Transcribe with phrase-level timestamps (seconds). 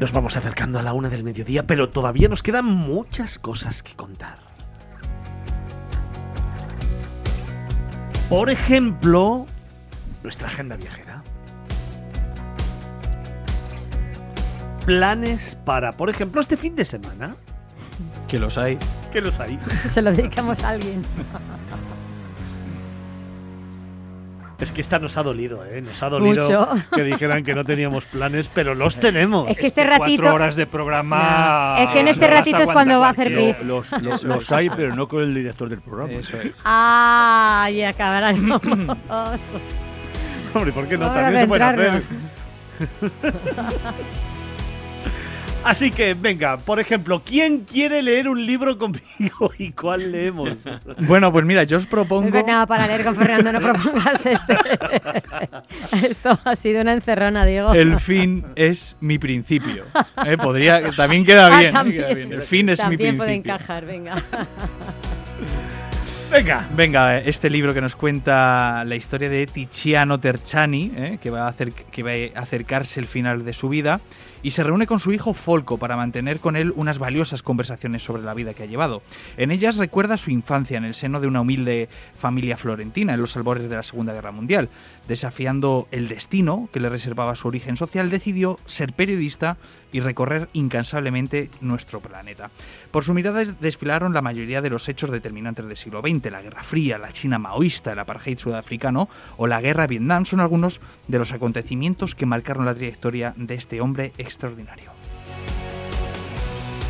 [0.00, 3.94] Nos vamos acercando a la una del mediodía, pero todavía nos quedan muchas cosas que
[3.94, 4.38] contar.
[8.28, 9.46] Por ejemplo,
[10.22, 11.22] nuestra agenda viajera.
[14.84, 17.34] Planes para, por ejemplo, este fin de semana.
[18.28, 18.78] Que los hay.
[19.12, 19.58] Que los hay.
[19.92, 21.04] Se lo dedicamos a alguien.
[24.58, 25.82] Es que esta nos ha dolido, ¿eh?
[25.82, 26.68] Nos ha dolido Mucho.
[26.94, 29.50] que dijeran que no teníamos planes, pero los tenemos.
[29.50, 30.22] Es que este ratito.
[30.22, 31.74] Cuatro horas de programa.
[31.76, 33.62] No, es que en este ratito es cuando va a hacer pis.
[33.64, 36.14] Los, los, los hay, pero no con el director del programa.
[36.14, 36.52] Eso es.
[36.64, 37.68] ¡Ah!
[37.70, 38.50] Y acabarán.
[40.54, 41.12] Hombre, ¿por qué no?
[41.12, 42.02] También se puede hacer.
[45.66, 50.50] Así que, venga, por ejemplo, ¿quién quiere leer un libro conmigo y cuál leemos?
[50.98, 52.30] Bueno, pues mira, yo os propongo.
[52.30, 54.56] No hay nada para leer con Fernando, no propongas este.
[56.08, 57.72] Esto ha sido una encerrona, Diego.
[57.74, 59.84] El fin es mi principio.
[60.24, 62.02] Eh, Podría, también queda Ah, bien, eh, también.
[62.04, 62.32] queda bien.
[62.32, 63.18] El fin es mi También principio.
[63.18, 64.12] puede encajar, venga.
[66.30, 71.44] Venga, Venga, este libro que nos cuenta la historia de Tiziano Terciani, eh, que, va
[71.44, 74.00] a hacer, que va a acercarse el final de su vida,
[74.42, 78.22] y se reúne con su hijo Folco para mantener con él unas valiosas conversaciones sobre
[78.22, 79.02] la vida que ha llevado.
[79.36, 81.88] En ellas recuerda su infancia en el seno de una humilde
[82.18, 84.68] familia florentina en los albores de la Segunda Guerra Mundial.
[85.08, 89.56] Desafiando el destino que le reservaba su origen social, decidió ser periodista
[89.90, 92.50] y recorrer incansablemente nuestro planeta.
[92.90, 96.42] Por su mirada des- desfilaron la mayoría de los hechos determinantes del siglo XX, la
[96.42, 100.80] Guerra Fría, la China maoísta, el apartheid sudafricano o la Guerra de Vietnam son algunos
[101.08, 104.90] de los acontecimientos que marcaron la trayectoria de este hombre extraordinario.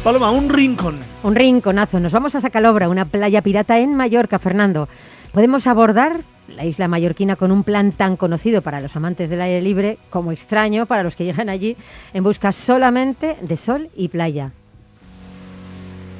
[0.04, 1.00] Paloma, un rincón.
[1.24, 1.98] Un rinconazo.
[1.98, 4.88] Nos vamos a Sacalobra, una playa pirata en Mallorca, Fernando.
[5.32, 9.60] Podemos abordar la isla mallorquina con un plan tan conocido para los amantes del aire
[9.60, 11.76] libre como extraño para los que llegan allí
[12.14, 14.52] en busca solamente de sol y playa.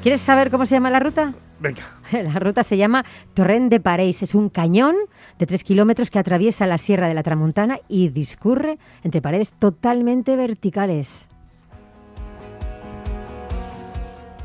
[0.03, 1.33] ¿Quieres saber cómo se llama la ruta?
[1.59, 1.81] Venga.
[2.11, 4.21] La ruta se llama Torrent de Pareis.
[4.23, 4.95] Es un cañón
[5.39, 10.35] de tres kilómetros que atraviesa la Sierra de la Tramuntana y discurre entre paredes totalmente
[10.35, 11.27] verticales.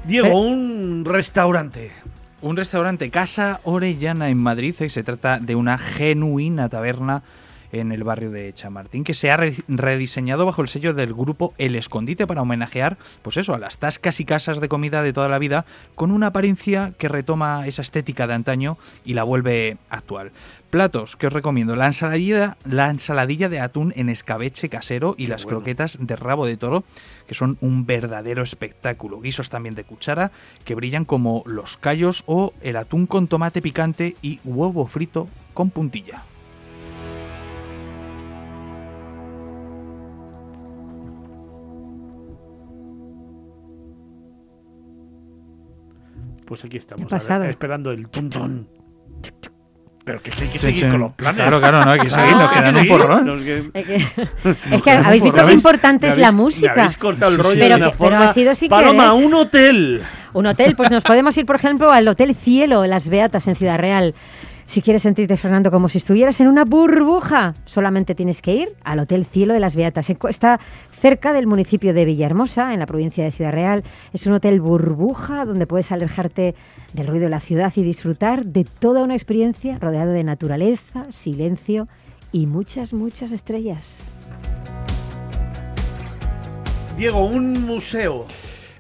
[0.06, 1.90] Diego, Pero- un restaurante.
[2.40, 7.22] Un restaurante Casa Orellana en Madrid y se trata de una genuina taberna
[7.72, 11.54] en el barrio de Chamartín que se ha re- rediseñado bajo el sello del grupo
[11.58, 15.28] El Escondite para homenajear pues eso a las tascas y casas de comida de toda
[15.28, 20.32] la vida con una apariencia que retoma esa estética de antaño y la vuelve actual.
[20.70, 25.44] Platos que os recomiendo, la ensaladilla, la ensaladilla de atún en escabeche casero y las
[25.44, 25.58] bueno.
[25.58, 26.84] croquetas de rabo de toro,
[27.26, 29.20] que son un verdadero espectáculo.
[29.20, 30.30] Guisos también de cuchara,
[30.64, 35.68] que brillan como los callos o el atún con tomate picante y huevo frito con
[35.68, 36.22] puntilla.
[46.52, 47.10] Pues aquí estamos,
[47.48, 48.68] esperando el tun tun.
[50.04, 50.90] Pero que, que hay que Sí, seguir sí.
[50.90, 51.36] con los planes.
[51.40, 53.30] Claro, claro, no hay que seguir, nos quedan un porrón.
[53.30, 53.56] Es que,
[54.50, 56.72] es que quedan habéis visto qué importante es la Me música.
[56.72, 57.58] habéis cortado el Sí, sí, rollo sí.
[57.60, 58.28] de Pero una que- pero forma.
[58.28, 59.26] ha sido sin Paloma, querer.
[59.26, 60.02] un hotel.
[60.34, 63.78] Un hotel, pues nos podemos ir, por ejemplo, al Hotel Cielo, Las Beatas, en Ciudad
[63.78, 64.14] Real.
[64.72, 69.00] Si quieres sentirte, Fernando, como si estuvieras en una burbuja, solamente tienes que ir al
[69.00, 70.08] Hotel Cielo de Las Beatas.
[70.08, 70.60] Está
[70.98, 73.84] cerca del municipio de Villahermosa, en la provincia de Ciudad Real.
[74.14, 76.54] Es un hotel burbuja donde puedes alejarte
[76.94, 81.86] del ruido de la ciudad y disfrutar de toda una experiencia rodeado de naturaleza, silencio
[82.32, 84.00] y muchas, muchas estrellas.
[86.96, 88.24] Diego, un museo.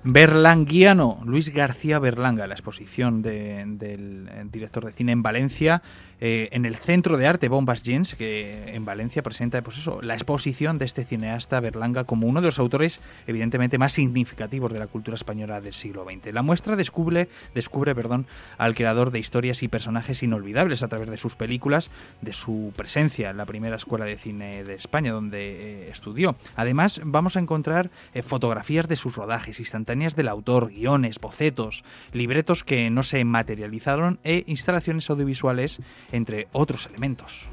[0.04, 5.82] Berlanguiano, Luis García Berlanga, la exposición de- del eh, director de cine en Valencia,
[6.20, 10.14] eh, en el Centro de Arte Bombas Gens, que en Valencia presenta pues eso, la
[10.14, 14.86] exposición de este cineasta Berlanga como uno de los autores evidentemente más significativos de la
[14.86, 16.32] cultura española del siglo XX.
[16.32, 18.26] La muestra descubre, descubre perdón,
[18.58, 21.90] al creador de historias y personajes inolvidables a través de sus películas,
[22.20, 25.40] de su presencia en la primera escuela de cine de España donde
[25.86, 26.36] eh, estudió.
[26.54, 27.90] Además, vamos a encontrar
[28.24, 29.58] fotografías de sus rodajes,
[29.92, 35.80] instantáneas del autor, guiones, bocetos, libretos que no se materializaron e instalaciones audiovisuales,
[36.12, 37.48] entre otros elementos.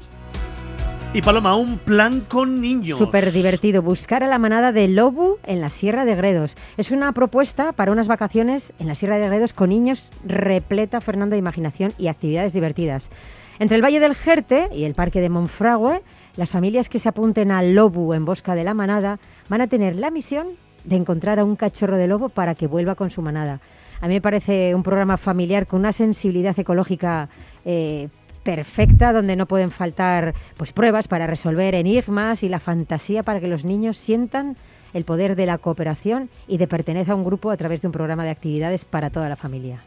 [1.12, 2.96] Y Paloma, un plan con niños.
[2.96, 3.82] Súper divertido.
[3.82, 6.54] Buscar a la manada de lobo en la Sierra de Gredos.
[6.76, 11.34] Es una propuesta para unas vacaciones en la Sierra de Gredos con niños repleta, Fernando,
[11.34, 13.10] de imaginación y actividades divertidas.
[13.58, 16.00] Entre el Valle del Jerte y el Parque de Monfragüe,
[16.36, 19.96] las familias que se apunten al lobo en busca de la manada van a tener
[19.96, 20.46] la misión
[20.84, 23.60] de encontrar a un cachorro de lobo para que vuelva con su manada.
[24.00, 27.28] A mí me parece un programa familiar con una sensibilidad ecológica
[27.64, 28.08] eh,
[28.42, 33.48] perfecta, donde no pueden faltar pues, pruebas para resolver enigmas y la fantasía para que
[33.48, 34.56] los niños sientan
[34.94, 37.92] el poder de la cooperación y de pertenecer a un grupo a través de un
[37.92, 39.82] programa de actividades para toda la familia.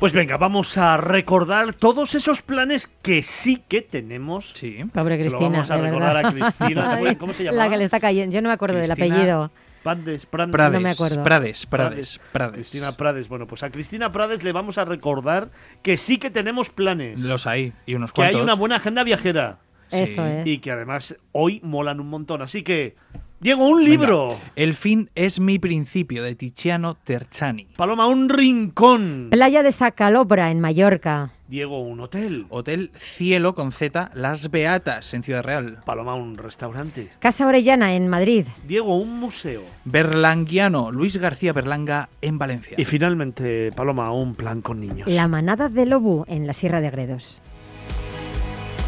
[0.00, 4.50] Pues venga, vamos a recordar todos esos planes que sí que tenemos.
[4.54, 4.78] Sí.
[4.94, 5.50] Pobre Se lo Cristina.
[5.58, 6.30] vamos a de recordar verdad.
[6.30, 6.94] a Cristina.
[7.06, 7.56] Ay, ¿Cómo se llama?
[7.58, 8.34] La que le está cayendo.
[8.34, 9.50] Yo no me acuerdo del Cristina- apellido.
[9.82, 10.52] Pandes, Prandes.
[10.52, 11.22] Prades, No me acuerdo.
[11.22, 12.54] Prades, Prades, Prades.
[12.54, 13.28] Cristina Prades.
[13.28, 15.50] Bueno, pues a Cristina Prades le vamos a recordar
[15.82, 17.20] que sí que tenemos planes.
[17.20, 18.42] Los hay, y unos que hay cuantos.
[18.44, 19.58] una buena agenda viajera.
[19.90, 19.98] Sí.
[19.98, 20.46] Esto es.
[20.46, 22.40] Y que además hoy molan un montón.
[22.42, 22.94] Así que,
[23.42, 24.36] Diego, un libro.
[24.54, 27.68] El fin es mi principio, de Tiziano Terchani.
[27.74, 29.28] Paloma, un rincón.
[29.30, 31.30] Playa de Sacalobra, en Mallorca.
[31.48, 32.44] Diego, un hotel.
[32.50, 35.78] Hotel Cielo con Z, Las Beatas, en Ciudad Real.
[35.86, 37.08] Paloma, un restaurante.
[37.18, 38.44] Casa Orellana, en Madrid.
[38.68, 39.62] Diego, un museo.
[39.86, 42.76] Berlanguiano, Luis García Berlanga, en Valencia.
[42.78, 45.08] Y finalmente, Paloma, un plan con niños.
[45.08, 47.40] La manada de Lobu, en la Sierra de Gredos.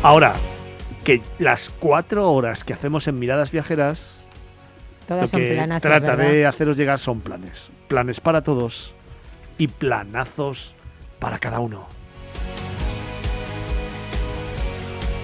[0.03, 0.35] Ahora,
[1.05, 4.22] que las cuatro horas que hacemos en Miradas Viajeras,
[5.09, 6.31] Todas lo son que planazos, trata ¿verdad?
[6.33, 7.71] de haceros llegar son planes.
[7.89, 8.95] Planes para todos
[9.59, 10.75] y planazos
[11.19, 11.87] para cada uno.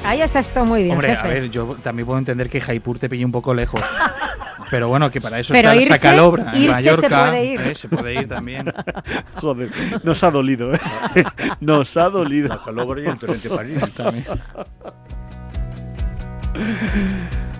[0.04, 1.26] Ahí está esto muy bien, Hombre, jefe.
[1.26, 3.80] a ver, yo también puedo entender que Jaipur te pille un poco lejos.
[4.70, 7.25] Pero bueno, que para eso Pero está irse- Sacalobra, en irse se Mallorca.
[7.25, 7.60] puede ir.
[7.62, 7.75] ¿eh?
[7.75, 8.70] Se puede ir también.
[9.36, 9.70] Joder,
[10.04, 10.80] nos ha dolido, ¿eh?
[11.60, 12.48] Nos ha dolido.
[12.48, 13.80] La Calobra y el Torrente París.
[13.94, 14.25] también.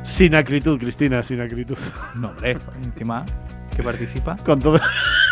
[0.09, 1.77] Sin acritud, Cristina, sin acritud.
[2.17, 3.25] No, hombre, encima
[3.77, 4.37] que participa.
[4.39, 4.81] Con todo,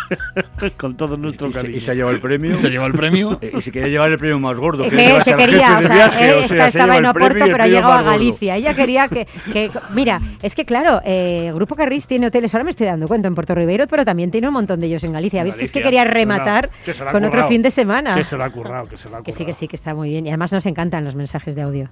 [0.77, 1.77] con todo nuestro Y se, cariño.
[1.79, 2.57] y se ha llevado el premio.
[2.59, 3.39] Se lleva el premio.
[3.41, 4.85] Eh, Y se quería llevar el premio más gordo.
[4.85, 7.07] Es Que, al quería, o sea, viaje, eh, o sea, esta- se estaba lleva en
[7.07, 8.11] Oporto, y pero ha llegado a gordo.
[8.11, 8.55] Galicia.
[8.57, 12.71] Ella quería que, que- Mira, es que claro, eh, Grupo Carris tiene hoteles, ahora me
[12.71, 15.41] estoy dando cuenta, en Puerto Ribeiro, pero también tiene un montón de ellos en Galicia.
[15.41, 17.49] A ver si es que quería rematar No, que se con otro currado.
[17.49, 18.15] fin de semana.
[18.15, 19.59] Que se lo ha currado, que se lo ha Que sí, que currado.
[19.59, 20.25] sí, que está muy bien.
[20.27, 21.89] Y además nos encantan los mensajes de audio.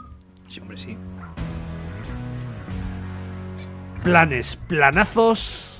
[0.46, 0.96] Sí, hombre, sí.
[4.04, 5.78] Planes, planazos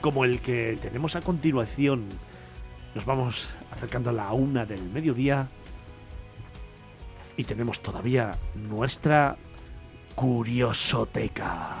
[0.00, 2.08] como el que tenemos a continuación.
[2.96, 5.48] Nos vamos acercando a la una del mediodía
[7.36, 9.36] y tenemos todavía nuestra
[10.16, 11.76] curiosoteca.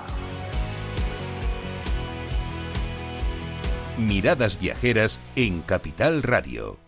[3.98, 6.81] Miradas viajeras en Capital Radio.